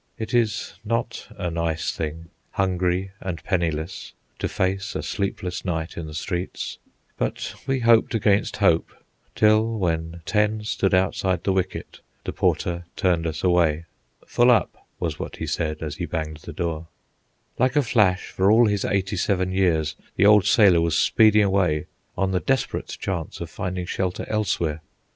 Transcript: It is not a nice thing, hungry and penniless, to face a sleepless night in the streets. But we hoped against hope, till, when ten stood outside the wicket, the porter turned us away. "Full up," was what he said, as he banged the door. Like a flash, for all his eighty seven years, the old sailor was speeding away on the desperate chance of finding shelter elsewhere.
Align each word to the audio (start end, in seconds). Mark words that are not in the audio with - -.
It 0.17 0.33
is 0.33 0.73
not 0.83 1.27
a 1.37 1.51
nice 1.51 1.91
thing, 1.91 2.29
hungry 2.53 3.11
and 3.19 3.43
penniless, 3.43 4.13
to 4.39 4.49
face 4.49 4.95
a 4.95 5.03
sleepless 5.03 5.63
night 5.63 5.95
in 5.95 6.07
the 6.07 6.15
streets. 6.15 6.79
But 7.17 7.53
we 7.67 7.81
hoped 7.81 8.15
against 8.15 8.57
hope, 8.57 8.91
till, 9.35 9.77
when 9.77 10.23
ten 10.25 10.63
stood 10.63 10.95
outside 10.95 11.43
the 11.43 11.53
wicket, 11.53 11.99
the 12.23 12.33
porter 12.33 12.85
turned 12.95 13.27
us 13.27 13.43
away. 13.43 13.85
"Full 14.25 14.49
up," 14.49 14.87
was 14.99 15.19
what 15.19 15.35
he 15.35 15.45
said, 15.45 15.83
as 15.83 15.97
he 15.97 16.07
banged 16.07 16.37
the 16.37 16.51
door. 16.53 16.87
Like 17.59 17.75
a 17.75 17.83
flash, 17.83 18.31
for 18.31 18.49
all 18.49 18.65
his 18.65 18.83
eighty 18.83 19.17
seven 19.17 19.51
years, 19.51 19.95
the 20.15 20.25
old 20.25 20.45
sailor 20.47 20.81
was 20.81 20.97
speeding 20.97 21.43
away 21.43 21.85
on 22.17 22.31
the 22.31 22.39
desperate 22.39 22.97
chance 22.99 23.39
of 23.39 23.51
finding 23.51 23.85
shelter 23.85 24.25
elsewhere. 24.27 24.81